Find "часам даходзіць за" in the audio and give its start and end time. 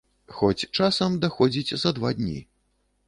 0.77-1.93